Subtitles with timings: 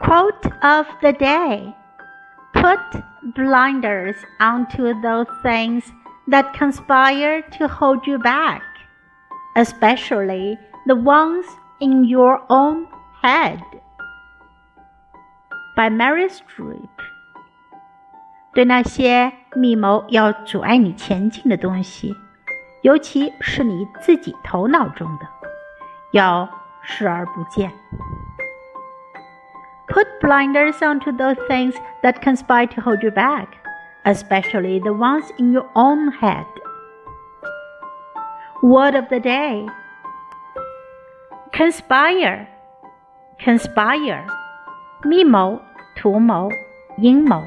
[0.00, 1.74] Quote of the day
[2.52, 2.80] Put
[3.34, 5.84] blinders onto those things
[6.26, 8.62] that conspire to hold you back,
[9.56, 11.46] especially the ones
[11.80, 12.86] in your own
[13.22, 13.60] head.
[15.76, 16.88] By Meryl Streep。
[18.52, 22.16] 对那些密谋要阻碍你前进的东西，
[22.82, 25.26] 尤其是你自己头脑中的，
[26.12, 26.48] 要
[26.82, 27.70] 视而不见。
[29.89, 33.55] Put blinders onto those things that conspire to hold you back,
[34.05, 36.45] especially the ones in your own head.
[38.63, 39.67] Word of the day
[41.53, 42.47] Conspire,
[43.39, 44.25] conspire,
[45.03, 45.61] 密谋、
[45.95, 46.49] 图谋、
[46.97, 47.41] 阴谋。